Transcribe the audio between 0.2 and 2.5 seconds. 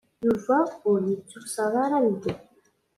Yuba ur yettuksaḍ ara medden.